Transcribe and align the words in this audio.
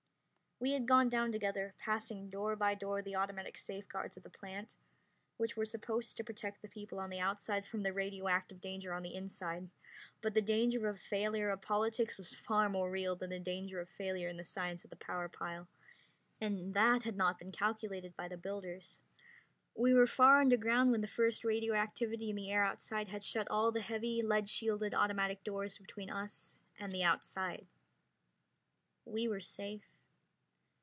We 0.63 0.73
had 0.73 0.85
gone 0.87 1.09
down 1.09 1.31
together, 1.31 1.73
passing 1.79 2.29
door 2.29 2.55
by 2.55 2.75
door 2.75 3.01
the 3.01 3.15
automatic 3.15 3.57
safeguards 3.57 4.15
of 4.15 4.21
the 4.21 4.29
plant, 4.29 4.77
which 5.37 5.57
were 5.57 5.65
supposed 5.65 6.17
to 6.17 6.23
protect 6.23 6.61
the 6.61 6.67
people 6.67 6.99
on 6.99 7.09
the 7.09 7.19
outside 7.19 7.65
from 7.65 7.81
the 7.81 7.91
radioactive 7.91 8.61
danger 8.61 8.91
from 8.93 9.01
the 9.01 9.15
inside 9.15 9.71
but 10.21 10.35
the 10.35 10.41
danger 10.43 10.87
of 10.87 10.97
a 10.97 10.99
failure 10.99 11.49
of 11.49 11.63
politics 11.63 12.15
was 12.15 12.35
far 12.35 12.69
more 12.69 12.91
real 12.91 13.15
than 13.15 13.31
the 13.31 13.39
danger 13.39 13.79
of 13.79 13.89
failure 13.89 14.29
in 14.29 14.37
the 14.37 14.43
science 14.43 14.83
of 14.83 14.91
the 14.91 14.95
power 14.97 15.27
pile, 15.27 15.67
and 16.39 16.75
that 16.75 17.01
had 17.01 17.17
not 17.17 17.39
been 17.39 17.51
calculated 17.51 18.15
by 18.15 18.27
the 18.27 18.37
builders. 18.37 19.01
We 19.73 19.95
were 19.95 20.05
far 20.05 20.41
underground 20.41 20.91
when 20.91 21.01
the 21.01 21.07
first 21.07 21.43
radioactivity 21.43 22.29
in 22.29 22.35
the 22.35 22.51
air 22.51 22.63
outside 22.63 23.07
had 23.07 23.23
shut 23.23 23.49
all 23.49 23.71
the 23.71 23.81
heavy, 23.81 24.21
lead 24.21 24.47
shielded 24.47 24.93
automatic 24.93 25.43
doors 25.43 25.79
between 25.79 26.11
us 26.11 26.59
and 26.77 26.91
the 26.91 27.03
outside. 27.03 27.65
We 29.05 29.27
were 29.27 29.39
safe. 29.41 29.87